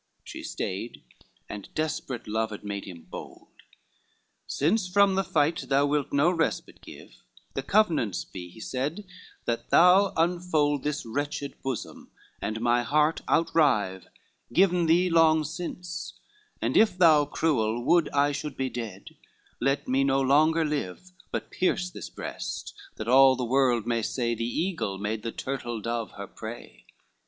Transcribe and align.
XXVII 0.01 0.23
She 0.23 0.43
stayed, 0.43 1.03
and 1.47 1.71
desperate 1.75 2.27
love 2.27 2.49
had 2.49 2.63
made 2.63 2.85
him 2.85 3.03
bold; 3.03 3.49
"Since 4.47 4.87
from 4.89 5.13
the 5.13 5.23
fight 5.23 5.65
thou 5.67 5.85
wilt 5.85 6.11
no 6.11 6.31
respite 6.31 6.81
give, 6.81 7.17
The 7.53 7.61
covenants 7.61 8.25
be," 8.25 8.49
he 8.49 8.59
said, 8.59 9.05
"that 9.45 9.69
thou 9.69 10.11
unfold 10.17 10.81
This 10.81 11.05
wretched 11.05 11.61
bosom, 11.61 12.09
and 12.41 12.61
my 12.61 12.81
heart 12.81 13.21
out 13.27 13.53
rive, 13.53 14.07
Given 14.51 14.87
thee 14.87 15.07
long 15.07 15.43
since, 15.43 16.13
and 16.63 16.75
if 16.75 16.97
thou, 16.97 17.25
cruel, 17.25 17.83
would 17.85 18.09
I 18.09 18.31
should 18.31 18.57
be 18.57 18.71
dead, 18.71 19.09
let 19.59 19.87
me 19.87 20.03
no 20.03 20.19
longer 20.19 20.65
live, 20.65 21.11
But 21.31 21.51
pierce 21.51 21.91
this 21.91 22.09
breast, 22.09 22.73
that 22.95 23.07
all 23.07 23.35
the 23.35 23.45
world 23.45 23.85
may 23.85 24.01
say, 24.01 24.33
The 24.33 24.43
eagle 24.45 24.97
made 24.97 25.21
the 25.21 25.31
turtle 25.31 25.79
dove 25.79 26.13
her 26.13 26.25
prey. 26.25 26.87